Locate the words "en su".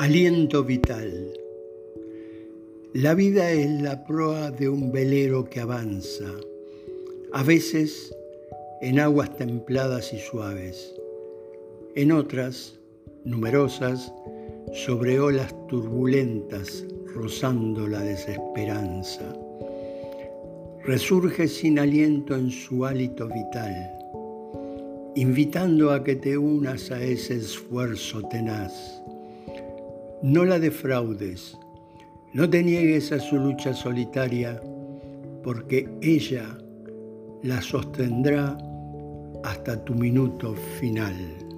22.36-22.86